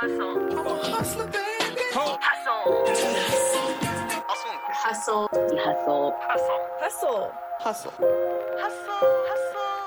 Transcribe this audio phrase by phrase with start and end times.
[0.00, 0.58] Hustle.
[0.58, 1.82] I'm a hustler, baby.
[1.92, 2.16] Hustle.
[2.22, 2.86] Hustle.
[4.72, 5.28] Hustle.
[5.28, 6.16] Hustle.
[6.22, 6.62] Hustle.
[6.80, 7.32] Hustle.
[7.60, 7.92] Hustle.
[8.56, 9.04] Hustle.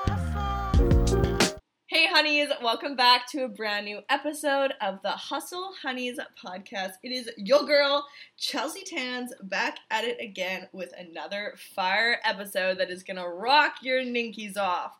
[0.06, 1.58] Hustle.
[1.86, 6.92] Hey, honeys, welcome back to a brand new episode of the Hustle Honeys podcast.
[7.02, 8.06] It is your girl,
[8.38, 14.00] Chelsea Tans, back at it again with another fire episode that is gonna rock your
[14.02, 14.92] ninkies off.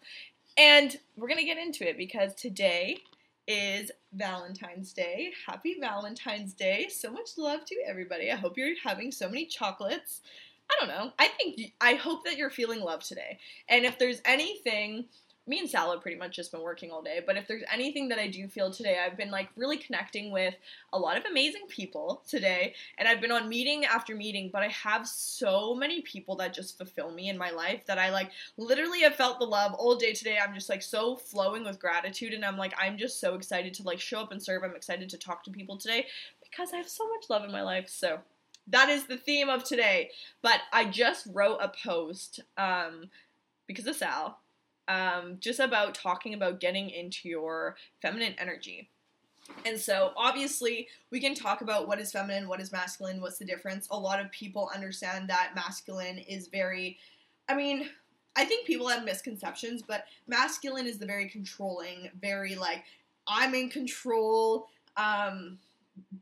[0.59, 2.99] And we're gonna get into it because today
[3.47, 5.33] is Valentine's Day.
[5.47, 6.89] Happy Valentine's Day.
[6.89, 8.31] So much love to everybody.
[8.31, 10.23] I hope you're having so many chocolates.
[10.71, 11.13] I don't know.
[11.19, 13.39] I think I hope that you're feeling love today.
[13.69, 15.07] And if there's anything
[15.47, 18.09] me and Sal have pretty much just been working all day, but if there's anything
[18.09, 20.55] that I do feel today, I've been like really connecting with
[20.93, 24.69] a lot of amazing people today, and I've been on meeting after meeting, but I
[24.69, 29.01] have so many people that just fulfill me in my life that I like literally
[29.01, 30.39] have felt the love all day today.
[30.43, 33.83] I'm just like so flowing with gratitude, and I'm like, I'm just so excited to
[33.83, 34.63] like show up and serve.
[34.63, 36.07] I'm excited to talk to people today
[36.43, 37.89] because I have so much love in my life.
[37.89, 38.21] So
[38.69, 40.11] that is the theme of today.
[40.41, 43.11] But I just wrote a post um,
[43.67, 44.39] because of Sal
[44.89, 48.91] um, just about talking about getting into your feminine energy.
[49.67, 53.45] And so, obviously, we can talk about what is feminine, what is masculine, what's the
[53.45, 53.87] difference.
[53.91, 56.99] A lot of people understand that masculine is very,
[57.49, 57.91] I mean,
[58.37, 62.85] I think people have misconceptions, but masculine is the very controlling, very like,
[63.27, 65.59] I'm in control, um,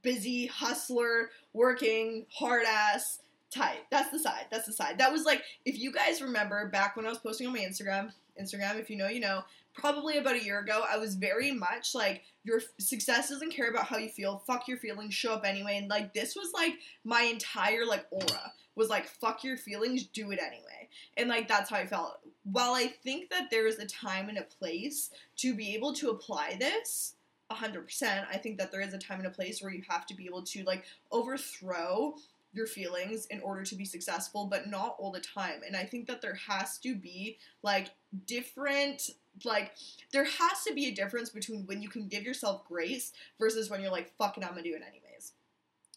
[0.02, 3.20] busy hustler, working, hard ass
[3.52, 3.86] type.
[3.90, 4.46] That's the side.
[4.50, 4.98] That's the side.
[4.98, 8.12] That was like, if you guys remember back when I was posting on my Instagram,
[8.40, 9.42] Instagram, if you know, you know,
[9.74, 13.86] probably about a year ago, I was very much like, your success doesn't care about
[13.86, 14.42] how you feel.
[14.46, 15.76] Fuck your feelings, show up anyway.
[15.78, 20.30] And like, this was like my entire like aura was like, fuck your feelings, do
[20.30, 20.88] it anyway.
[21.16, 22.20] And like, that's how I felt.
[22.44, 26.10] While I think that there is a time and a place to be able to
[26.10, 27.14] apply this,
[27.50, 30.14] 100%, I think that there is a time and a place where you have to
[30.14, 32.14] be able to like overthrow
[32.52, 35.60] your feelings in order to be successful, but not all the time.
[35.66, 37.90] And I think that there has to be like
[38.26, 39.10] different
[39.44, 39.72] like
[40.12, 43.80] there has to be a difference between when you can give yourself grace versus when
[43.80, 45.32] you're like fuck it, I'm gonna do it anyways.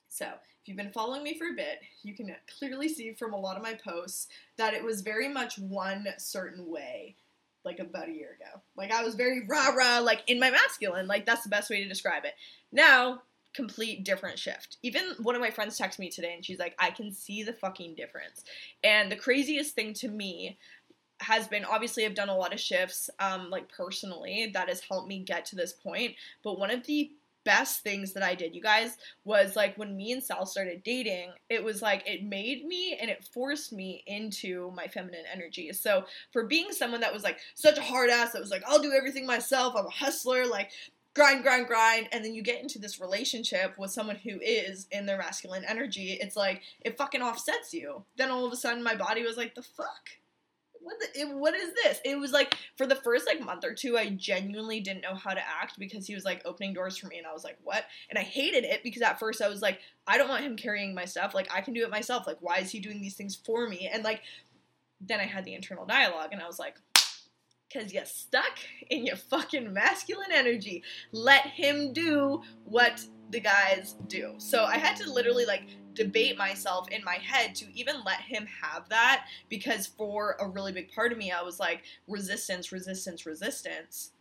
[0.07, 3.39] So if you've been following me for a bit, you can clearly see from a
[3.39, 4.27] lot of my posts
[4.57, 7.17] that it was very much one certain way
[7.65, 8.61] like about a year ago.
[8.77, 11.07] Like I was very rah rah, like in my masculine.
[11.07, 12.35] Like that's the best way to describe it.
[12.71, 13.23] Now
[13.55, 14.77] complete different shift.
[14.83, 17.53] Even one of my friends texted me today and she's like, I can see the
[17.53, 18.43] fucking difference.
[18.83, 20.57] And the craziest thing to me
[21.21, 25.07] has been obviously I've done a lot of shifts, um, like personally, that has helped
[25.07, 26.15] me get to this point.
[26.43, 27.11] But one of the
[27.45, 31.31] best things that I did, you guys, was like when me and Sal started dating,
[31.49, 35.71] it was like it made me and it forced me into my feminine energy.
[35.71, 38.81] So for being someone that was like such a hard ass, that was like, I'll
[38.81, 40.71] do everything myself, I'm a hustler, like
[41.15, 45.05] grind, grind, grind, and then you get into this relationship with someone who is in
[45.05, 48.03] their masculine energy, it's like it fucking offsets you.
[48.17, 50.09] Then all of a sudden, my body was like, the fuck.
[50.81, 51.99] What, the, it, what is this?
[52.05, 55.33] It was like for the first like month or two, I genuinely didn't know how
[55.33, 57.85] to act because he was like opening doors for me, and I was like, "What?"
[58.07, 60.93] And I hated it because at first I was like, "I don't want him carrying
[60.93, 61.33] my stuff.
[61.33, 62.27] Like I can do it myself.
[62.27, 64.21] Like why is he doing these things for me?" And like
[65.01, 66.75] then I had the internal dialogue, and I was like,
[67.67, 68.59] because you're stuck
[68.89, 70.83] in your fucking masculine energy.
[71.11, 74.35] Let him do what the guys do.
[74.37, 78.45] So I had to literally like debate myself in my head to even let him
[78.61, 83.25] have that because for a really big part of me, I was like, resistance, resistance,
[83.25, 84.11] resistance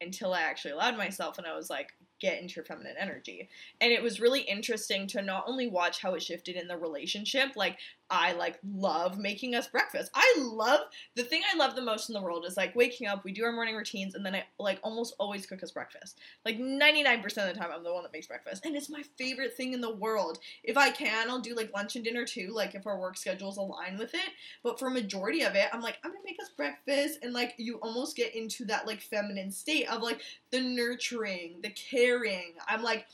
[0.00, 3.48] until I actually allowed myself and I was like, get into your feminine energy.
[3.80, 7.56] And it was really interesting to not only watch how it shifted in the relationship,
[7.56, 7.78] like
[8.14, 10.10] I like love making us breakfast.
[10.14, 10.80] I love
[11.16, 13.44] the thing I love the most in the world is like waking up, we do
[13.44, 16.18] our morning routines, and then I like almost always cook us breakfast.
[16.44, 18.64] Like 99% of the time, I'm the one that makes breakfast.
[18.64, 20.38] And it's my favorite thing in the world.
[20.62, 23.56] If I can, I'll do like lunch and dinner too, like if our work schedules
[23.56, 24.30] align with it.
[24.62, 27.18] But for majority of it, I'm like, I'm gonna make us breakfast.
[27.22, 30.20] And like you almost get into that like feminine state of like
[30.50, 32.54] the nurturing, the caring.
[32.68, 33.06] I'm like,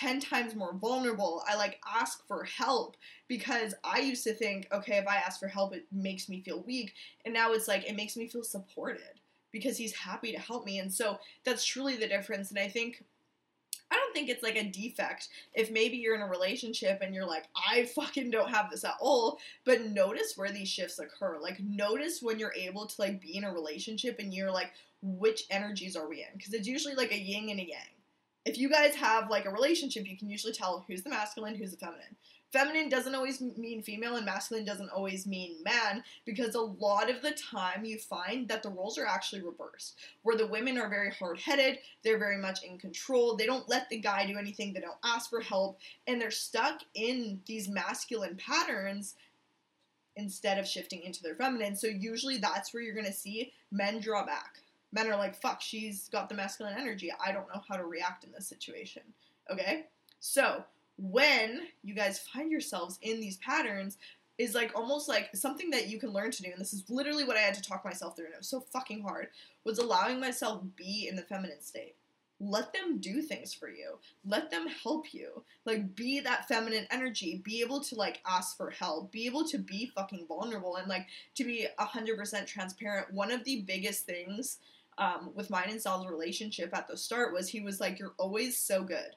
[0.00, 1.42] 10 times more vulnerable.
[1.46, 2.96] I like ask for help
[3.28, 6.62] because I used to think, okay, if I ask for help, it makes me feel
[6.62, 6.94] weak.
[7.24, 9.20] And now it's like, it makes me feel supported
[9.52, 10.78] because he's happy to help me.
[10.78, 12.50] And so that's truly the difference.
[12.50, 13.04] And I think.
[13.92, 17.26] I don't think it's like a defect if maybe you're in a relationship and you're
[17.26, 19.40] like, I fucking don't have this at all.
[19.64, 21.40] But notice where these shifts occur.
[21.42, 24.70] Like, notice when you're able to like be in a relationship and you're like,
[25.02, 26.36] which energies are we in?
[26.36, 27.80] Because it's usually like a yin and a yang
[28.44, 31.72] if you guys have like a relationship, you can usually tell who's the masculine, who's
[31.72, 32.16] the feminine.
[32.52, 37.22] Feminine doesn't always mean female, and masculine doesn't always mean man, because a lot of
[37.22, 41.12] the time you find that the roles are actually reversed, where the women are very
[41.12, 44.80] hard headed, they're very much in control, they don't let the guy do anything, they
[44.80, 45.78] don't ask for help,
[46.08, 49.14] and they're stuck in these masculine patterns
[50.16, 51.76] instead of shifting into their feminine.
[51.76, 54.58] So usually that's where you're gonna see men draw back.
[54.92, 57.12] Men are like, fuck, she's got the masculine energy.
[57.24, 59.02] I don't know how to react in this situation.
[59.50, 59.86] Okay?
[60.18, 60.64] So
[60.98, 63.98] when you guys find yourselves in these patterns,
[64.40, 67.24] is like almost like something that you can learn to do, and this is literally
[67.24, 69.28] what I had to talk myself through, and it was so fucking hard,
[69.64, 71.94] was allowing myself be in the feminine state.
[72.42, 73.98] Let them do things for you.
[74.24, 75.44] Let them help you.
[75.66, 77.42] Like be that feminine energy.
[77.44, 79.12] Be able to like ask for help.
[79.12, 83.12] Be able to be fucking vulnerable and like to be 100% transparent.
[83.12, 84.56] One of the biggest things
[84.98, 88.58] um, with mine and Sal's relationship at the start was he was like, You're always
[88.58, 89.16] so good.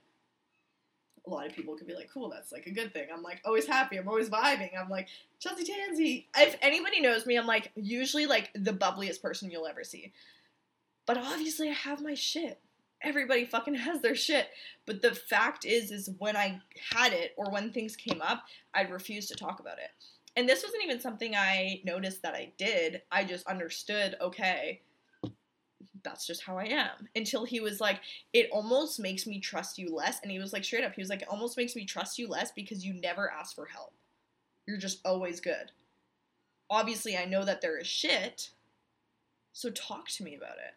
[1.26, 3.08] A lot of people could be like, Cool, that's like a good thing.
[3.14, 3.98] I'm like, always happy.
[3.98, 4.72] I'm always vibing.
[4.80, 5.08] I'm like,
[5.40, 6.28] Chelsea Tansy.
[6.38, 10.14] If anybody knows me, I'm like, usually like the bubbliest person you'll ever see.
[11.06, 12.60] But obviously, I have my shit.
[13.02, 14.48] Everybody fucking has their shit.
[14.86, 16.62] But the fact is, is when I
[16.92, 18.44] had it or when things came up,
[18.74, 19.90] I'd refuse to talk about it.
[20.36, 23.02] And this wasn't even something I noticed that I did.
[23.12, 24.82] I just understood, okay,
[26.04, 27.08] that's just how I am.
[27.16, 28.00] Until he was like,
[28.34, 30.20] it almost makes me trust you less.
[30.22, 32.28] And he was like, straight up, he was like, it almost makes me trust you
[32.28, 33.94] less because you never ask for help.
[34.68, 35.72] You're just always good.
[36.70, 38.52] Obviously, I know that there is shit,
[39.52, 40.74] so talk to me about it.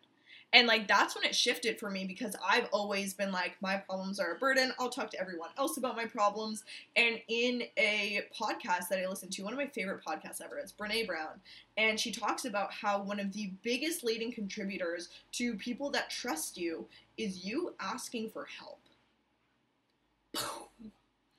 [0.56, 4.18] And like that's when it shifted for me because I've always been like, my problems
[4.18, 4.72] are a burden.
[4.78, 6.64] I'll talk to everyone else about my problems.
[6.96, 10.72] And in a podcast that I listened to, one of my favorite podcasts ever, it's
[10.72, 11.42] Brene Brown.
[11.76, 16.56] And she talks about how one of the biggest leading contributors to people that trust
[16.56, 16.86] you
[17.18, 18.80] is you asking for help.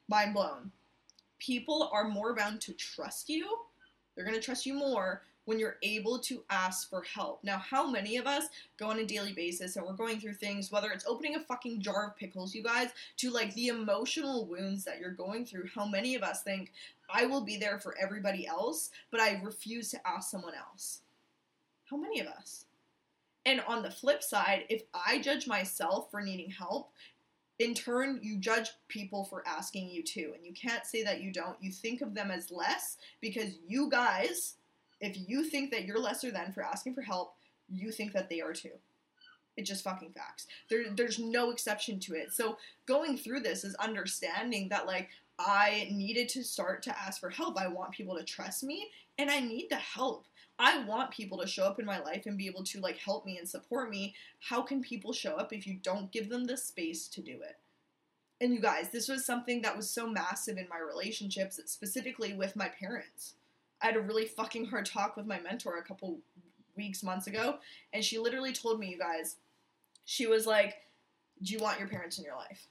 [0.07, 0.71] Mind blown.
[1.39, 3.47] People are more bound to trust you.
[4.15, 7.41] They're going to trust you more when you're able to ask for help.
[7.41, 8.47] Now, how many of us
[8.77, 11.79] go on a daily basis and we're going through things, whether it's opening a fucking
[11.79, 15.69] jar of pickles, you guys, to like the emotional wounds that you're going through?
[15.73, 16.73] How many of us think,
[17.09, 20.99] I will be there for everybody else, but I refuse to ask someone else?
[21.89, 22.65] How many of us?
[23.45, 26.91] And on the flip side, if I judge myself for needing help,
[27.59, 30.33] in turn, you judge people for asking you too.
[30.35, 31.55] And you can't say that you don't.
[31.61, 34.55] You think of them as less because you guys
[34.99, 37.35] if you think that you're lesser than for asking for help,
[37.69, 38.71] you think that they are too.
[39.55, 40.45] It's just fucking facts.
[40.69, 42.31] There, there's no exception to it.
[42.31, 45.09] So going through this is understanding that like
[45.39, 47.59] I needed to start to ask for help.
[47.59, 50.25] I want people to trust me, and I need the help.
[50.59, 53.25] I want people to show up in my life and be able to like help
[53.25, 54.15] me and support me.
[54.39, 57.57] How can people show up if you don't give them the space to do it?
[58.41, 62.55] And you guys, this was something that was so massive in my relationships, specifically with
[62.55, 63.33] my parents.
[63.81, 66.19] I had a really fucking hard talk with my mentor a couple
[66.75, 67.57] weeks, months ago,
[67.93, 69.37] and she literally told me, you guys,
[70.05, 70.75] she was like,
[71.43, 72.67] Do you want your parents in your life?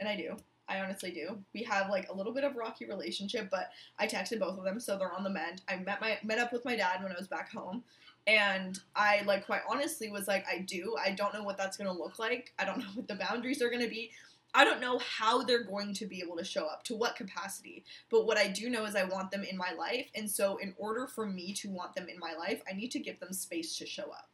[0.00, 0.36] And I do.
[0.68, 1.38] I honestly do.
[1.54, 4.78] We have like a little bit of rocky relationship, but I texted both of them,
[4.78, 5.62] so they're on the mend.
[5.68, 7.82] I met my met up with my dad when I was back home,
[8.26, 10.94] and I like quite honestly was like, I do.
[11.02, 12.52] I don't know what that's gonna look like.
[12.58, 14.10] I don't know what the boundaries are gonna be.
[14.54, 17.84] I don't know how they're going to be able to show up, to what capacity.
[18.10, 20.10] But what I do know is I want them in my life.
[20.14, 22.98] And so, in order for me to want them in my life, I need to
[22.98, 24.30] give them space to show up.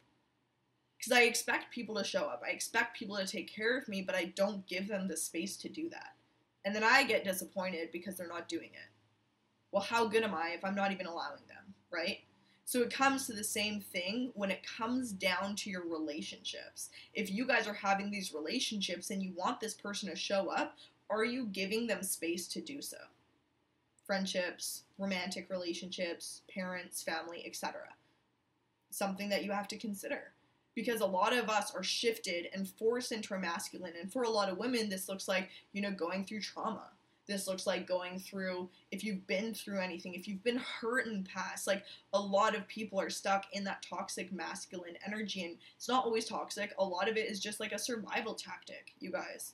[0.97, 2.41] Because I expect people to show up.
[2.45, 5.57] I expect people to take care of me, but I don't give them the space
[5.57, 6.15] to do that.
[6.63, 8.89] And then I get disappointed because they're not doing it.
[9.71, 12.19] Well, how good am I if I'm not even allowing them, right?
[12.67, 16.89] So it comes to the same thing when it comes down to your relationships.
[17.13, 20.75] If you guys are having these relationships and you want this person to show up,
[21.11, 22.97] are you giving them space to do so?
[24.07, 27.81] Friendships, romantic relationships, parents, family, etc.
[28.89, 30.31] Something that you have to consider.
[30.73, 33.93] Because a lot of us are shifted and forced into a masculine.
[34.01, 36.89] And for a lot of women, this looks like, you know, going through trauma
[37.27, 41.23] this looks like going through if you've been through anything if you've been hurt in
[41.23, 45.57] the past like a lot of people are stuck in that toxic masculine energy and
[45.75, 46.73] it's not always toxic.
[46.79, 49.53] A lot of it is just like a survival tactic you guys.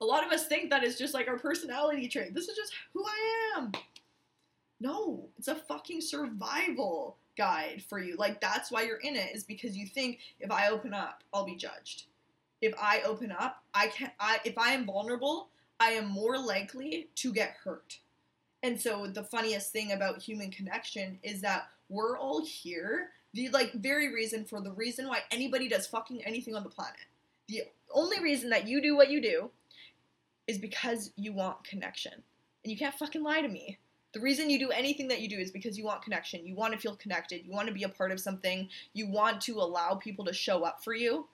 [0.00, 2.34] A lot of us think that is just like our personality trait.
[2.34, 3.72] This is just who i am.
[4.80, 8.16] No it's a fucking survival guide for you.
[8.16, 11.44] Like that's why you're in it is because you think if i open up i'll
[11.44, 12.04] be judged.
[12.60, 15.48] If i open up i can i if i am vulnerable
[15.80, 17.98] I am more likely to get hurt.
[18.62, 23.10] And so the funniest thing about human connection is that we're all here.
[23.34, 27.00] The like very reason for the reason why anybody does fucking anything on the planet.
[27.48, 29.50] The only reason that you do what you do
[30.46, 32.12] is because you want connection.
[32.12, 33.78] And you can't fucking lie to me.
[34.14, 36.46] The reason you do anything that you do is because you want connection.
[36.46, 37.44] You want to feel connected.
[37.44, 38.68] You want to be a part of something.
[38.92, 41.26] You want to allow people to show up for you.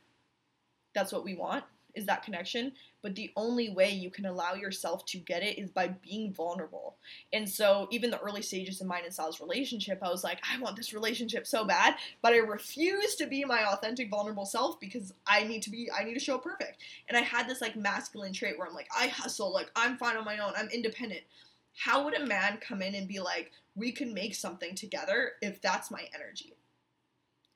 [0.95, 2.73] That's what we want, is that connection.
[3.03, 6.97] But the only way you can allow yourself to get it is by being vulnerable.
[7.33, 10.61] And so, even the early stages of mine and Sal's relationship, I was like, I
[10.61, 15.15] want this relationship so bad, but I refuse to be my authentic, vulnerable self because
[15.27, 16.83] I need to be, I need to show perfect.
[17.09, 20.17] And I had this like masculine trait where I'm like, I hustle, like, I'm fine
[20.17, 21.23] on my own, I'm independent.
[21.75, 25.63] How would a man come in and be like, we can make something together if
[25.63, 26.55] that's my energy?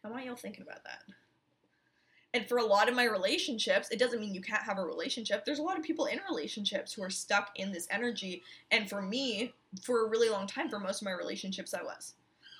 [0.04, 1.02] I want y'all thinking about that.
[2.34, 5.44] And for a lot of my relationships, it doesn't mean you can't have a relationship.
[5.44, 8.42] There's a lot of people in relationships who are stuck in this energy.
[8.72, 12.14] And for me, for a really long time, for most of my relationships, I was.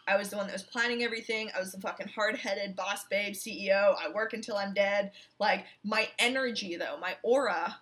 [0.07, 1.51] I was the one that was planning everything.
[1.57, 3.97] I was the fucking hard headed boss babe CEO.
[3.99, 5.11] I work until I'm dead.
[5.41, 7.81] Like, my energy, though, my aura,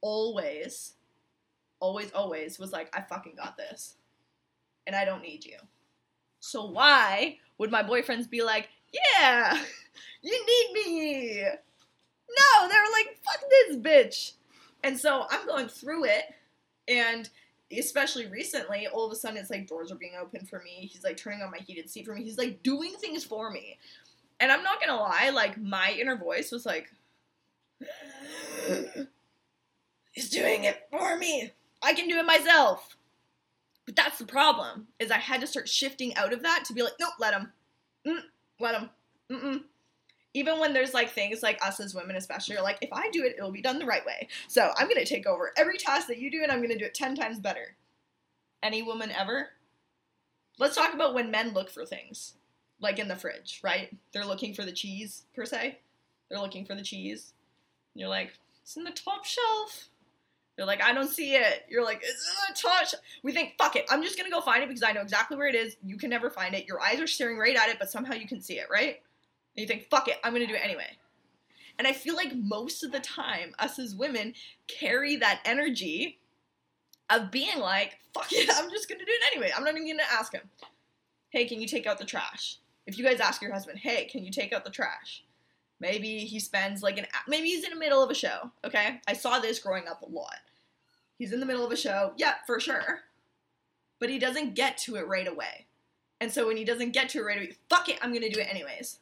[0.00, 0.94] always,
[1.78, 3.96] always, always was like, I fucking got this.
[4.86, 5.58] And I don't need you.
[6.40, 9.60] So, why would my boyfriends be like, yeah,
[10.22, 11.42] you need me?
[11.42, 14.32] No, they were like, fuck this bitch.
[14.82, 16.24] And so I'm going through it,
[16.88, 17.28] and
[17.76, 20.88] especially recently, all of a sudden it's like doors are being opened for me.
[20.92, 22.22] He's like turning on my heated seat for me.
[22.22, 23.78] He's like doing things for me.
[24.40, 26.90] And I'm not gonna lie, like my inner voice was like,
[30.12, 31.50] He's doing it for me.
[31.82, 32.96] I can do it myself.
[33.84, 36.82] But that's the problem, is I had to start shifting out of that to be
[36.82, 37.52] like, nope, let him.
[38.06, 38.20] Mm,
[38.60, 38.90] let him.
[39.30, 39.64] Mm-mm.
[40.34, 43.24] Even when there's like things like us as women, especially, are like, if I do
[43.24, 44.28] it, it'll be done the right way.
[44.48, 46.94] So I'm gonna take over every task that you do and I'm gonna do it
[46.94, 47.76] 10 times better.
[48.62, 49.50] Any woman ever?
[50.58, 52.34] Let's talk about when men look for things,
[52.80, 53.96] like in the fridge, right?
[54.12, 55.78] They're looking for the cheese, per se.
[56.28, 57.32] They're looking for the cheese.
[57.94, 59.88] And you're like, it's in the top shelf.
[60.56, 61.64] They're like, I don't see it.
[61.68, 63.02] You're like, it's in the top shelf.
[63.22, 63.86] We think, fuck it.
[63.90, 65.76] I'm just gonna go find it because I know exactly where it is.
[65.84, 66.66] You can never find it.
[66.66, 69.00] Your eyes are staring right at it, but somehow you can see it, right?
[69.56, 70.96] And you think, fuck it, I'm gonna do it anyway.
[71.78, 74.34] And I feel like most of the time, us as women
[74.68, 76.18] carry that energy
[77.10, 79.52] of being like, fuck it, I'm just gonna do it anyway.
[79.54, 80.48] I'm not even gonna ask him,
[81.30, 82.58] hey, can you take out the trash?
[82.86, 85.24] If you guys ask your husband, hey, can you take out the trash?
[85.80, 89.00] Maybe he spends like an maybe he's in the middle of a show, okay?
[89.08, 90.38] I saw this growing up a lot.
[91.18, 93.00] He's in the middle of a show, yeah, for sure.
[94.00, 95.66] But he doesn't get to it right away.
[96.20, 98.40] And so when he doesn't get to it right away, fuck it, I'm gonna do
[98.40, 98.98] it anyways.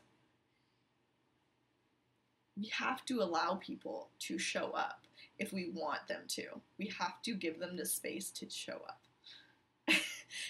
[2.62, 5.00] We have to allow people to show up
[5.40, 6.45] if we want them to.
[6.78, 9.00] We have to give them the space to show up.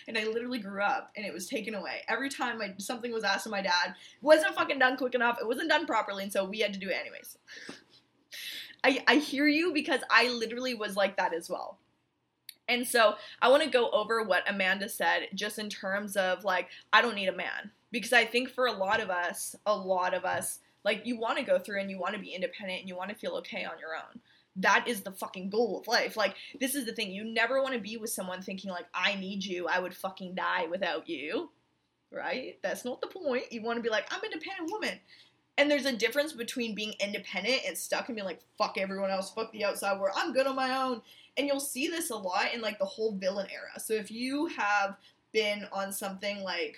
[0.06, 2.02] and I literally grew up and it was taken away.
[2.08, 5.38] Every time I, something was asked of my dad, It wasn't fucking done quick enough,
[5.40, 7.38] it wasn't done properly, and so we had to do it anyways.
[8.84, 11.78] I, I hear you because I literally was like that as well.
[12.68, 16.68] And so I want to go over what Amanda said just in terms of like,
[16.92, 17.70] I don't need a man.
[17.90, 21.38] Because I think for a lot of us, a lot of us, like, you want
[21.38, 23.64] to go through and you want to be independent and you want to feel okay
[23.64, 24.20] on your own.
[24.56, 26.16] That is the fucking goal of life.
[26.16, 27.10] Like, this is the thing.
[27.10, 29.68] You never want to be with someone thinking, like, I need you.
[29.68, 31.50] I would fucking die without you.
[32.10, 32.58] Right?
[32.62, 33.50] That's not the point.
[33.50, 34.98] You want to be like, I'm an independent woman.
[35.58, 39.30] And there's a difference between being independent and stuck and being like, fuck everyone else,
[39.30, 41.02] fuck the outside world, I'm good on my own.
[41.36, 43.78] And you'll see this a lot in like the whole villain era.
[43.78, 44.96] So if you have
[45.32, 46.76] been on something like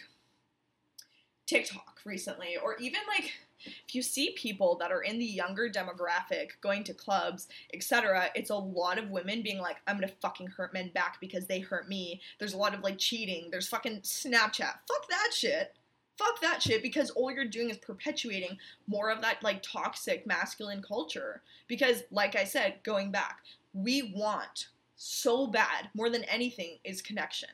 [1.46, 3.32] TikTok recently, or even like
[3.64, 8.50] if you see people that are in the younger demographic going to clubs, etc., it's
[8.50, 11.88] a lot of women being like, I'm gonna fucking hurt men back because they hurt
[11.88, 12.21] me.
[12.38, 13.49] There's a lot of like cheating.
[13.50, 14.75] There's fucking Snapchat.
[14.88, 15.75] Fuck that shit.
[16.16, 18.56] Fuck that shit because all you're doing is perpetuating
[18.87, 21.42] more of that like toxic masculine culture.
[21.66, 23.40] Because, like I said, going back,
[23.73, 27.49] we want so bad, more than anything, is connection.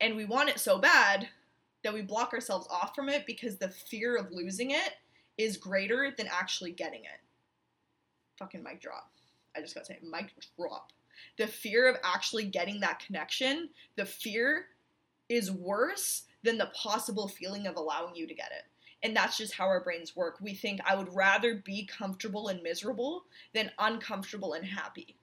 [0.00, 1.28] And we want it so bad
[1.86, 4.94] that we block ourselves off from it because the fear of losing it
[5.38, 7.20] is greater than actually getting it.
[8.40, 9.12] Fucking mic drop.
[9.56, 10.92] I just gotta say, mic drop.
[11.38, 14.66] The fear of actually getting that connection, the fear
[15.28, 18.64] is worse than the possible feeling of allowing you to get it.
[19.04, 20.38] And that's just how our brains work.
[20.40, 25.16] We think I would rather be comfortable and miserable than uncomfortable and happy.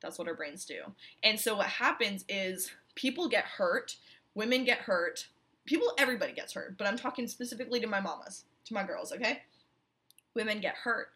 [0.00, 0.80] That's what our brains do.
[1.22, 3.96] And so what happens is people get hurt,
[4.34, 5.26] women get hurt,
[5.66, 9.42] people, everybody gets hurt, but I'm talking specifically to my mamas, to my girls, okay?
[10.34, 11.08] Women get hurt.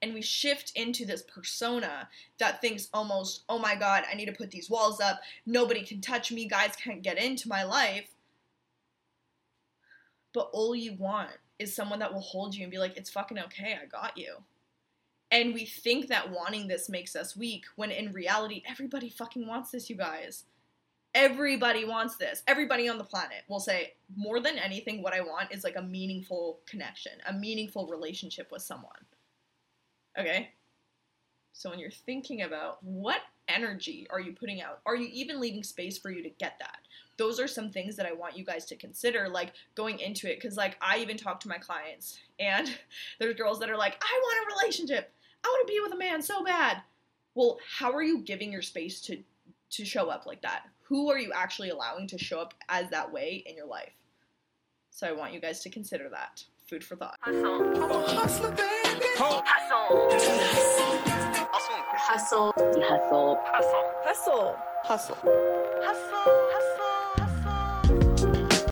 [0.00, 4.32] And we shift into this persona that thinks almost, oh my God, I need to
[4.32, 5.20] put these walls up.
[5.46, 6.48] Nobody can touch me.
[6.48, 8.08] Guys can't get into my life.
[10.34, 11.30] But all you want
[11.60, 13.78] is someone that will hold you and be like, it's fucking okay.
[13.80, 14.38] I got you.
[15.30, 19.70] And we think that wanting this makes us weak when in reality, everybody fucking wants
[19.70, 20.44] this, you guys.
[21.14, 22.42] Everybody wants this.
[22.46, 25.82] Everybody on the planet will say, more than anything, what I want is like a
[25.82, 28.92] meaningful connection, a meaningful relationship with someone.
[30.18, 30.50] Okay?
[31.52, 35.62] So when you're thinking about what energy are you putting out, are you even leaving
[35.62, 36.78] space for you to get that?
[37.18, 40.40] Those are some things that I want you guys to consider, like going into it.
[40.40, 42.74] Because, like, I even talk to my clients, and
[43.18, 45.12] there's girls that are like, I want a relationship.
[45.44, 46.82] I want to be with a man so bad.
[47.34, 49.18] Well, how are you giving your space to
[49.70, 50.64] to show up like that?
[50.92, 53.94] Who are you actually allowing to show up as that way in your life?
[54.90, 56.44] So I want you guys to consider that.
[56.66, 57.16] Food for thought.
[57.22, 57.82] Hustle.
[57.82, 58.08] I'm a.
[58.08, 58.50] Hustle.
[59.16, 60.12] hustle, Hustle.
[61.96, 63.86] hustle, Hustle.
[64.04, 64.56] Hustle.
[64.84, 65.16] Hustle.
[65.80, 66.12] Hustle.
[66.52, 66.81] Hustle.